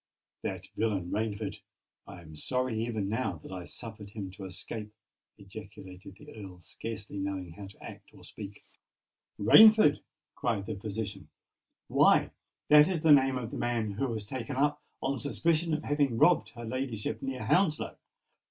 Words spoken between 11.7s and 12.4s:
"Why,